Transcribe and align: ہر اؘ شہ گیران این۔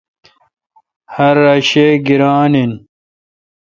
ہر 1.15 1.35
اؘ 1.51 1.59
شہ 1.69 1.85
گیران 2.05 2.53
این۔ 2.57 2.71